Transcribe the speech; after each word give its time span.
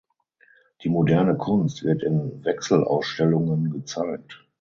Die 0.83 0.89
moderne 0.89 1.37
Kunst 1.37 1.83
wird 1.83 2.01
in 2.01 2.43
Wechselausstellungen 2.43 3.69
gezeigt. 3.69 4.47